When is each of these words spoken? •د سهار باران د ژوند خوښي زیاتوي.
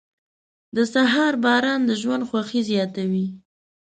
•د 0.75 0.77
سهار 0.93 1.33
باران 1.43 1.81
د 1.85 1.91
ژوند 2.01 2.23
خوښي 2.29 2.61
زیاتوي. 2.69 3.27